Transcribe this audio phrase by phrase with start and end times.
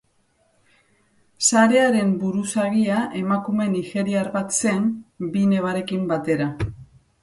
[1.49, 4.93] Sarearen buruzagia emakume nigeriar bat zen,
[5.35, 6.55] bi nebarekin batera.